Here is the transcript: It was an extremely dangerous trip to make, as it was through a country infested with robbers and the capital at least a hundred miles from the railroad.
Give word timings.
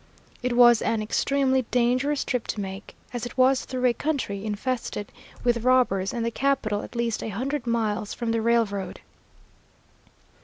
It 0.41 0.53
was 0.57 0.81
an 0.81 1.03
extremely 1.03 1.61
dangerous 1.69 2.25
trip 2.25 2.47
to 2.47 2.59
make, 2.59 2.95
as 3.13 3.27
it 3.27 3.37
was 3.37 3.65
through 3.65 3.85
a 3.85 3.93
country 3.93 4.43
infested 4.43 5.11
with 5.43 5.63
robbers 5.63 6.11
and 6.11 6.25
the 6.25 6.31
capital 6.31 6.81
at 6.81 6.95
least 6.95 7.21
a 7.21 7.29
hundred 7.29 7.67
miles 7.67 8.11
from 8.11 8.31
the 8.31 8.41
railroad. 8.41 9.01